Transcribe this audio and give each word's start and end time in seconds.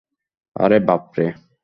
আরে, 0.55 0.77
বাপরে! 0.87 1.25